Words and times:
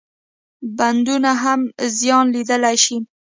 بندونه 0.77 1.31
هم 1.43 1.61
زیان 1.97 2.25
لیدلای 2.33 2.77
شي. 2.85 2.95